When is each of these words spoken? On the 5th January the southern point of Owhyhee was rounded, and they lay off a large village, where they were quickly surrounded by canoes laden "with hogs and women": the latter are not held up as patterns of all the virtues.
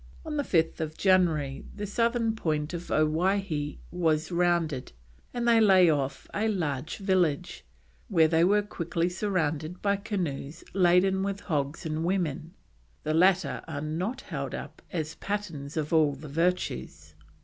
On 0.25 0.35
the 0.35 0.41
5th 0.41 0.97
January 0.97 1.63
the 1.75 1.85
southern 1.85 2.35
point 2.35 2.73
of 2.73 2.89
Owhyhee 2.89 3.77
was 3.91 4.31
rounded, 4.31 4.93
and 5.31 5.47
they 5.47 5.61
lay 5.61 5.91
off 5.91 6.27
a 6.33 6.47
large 6.47 6.97
village, 6.97 7.63
where 8.07 8.27
they 8.27 8.43
were 8.43 8.63
quickly 8.63 9.09
surrounded 9.09 9.79
by 9.79 9.97
canoes 9.97 10.63
laden 10.73 11.21
"with 11.21 11.41
hogs 11.41 11.85
and 11.85 12.03
women": 12.03 12.55
the 13.03 13.13
latter 13.13 13.61
are 13.67 13.79
not 13.81 14.21
held 14.21 14.55
up 14.55 14.81
as 14.91 15.13
patterns 15.13 15.77
of 15.77 15.93
all 15.93 16.15
the 16.15 16.27
virtues. 16.27 17.13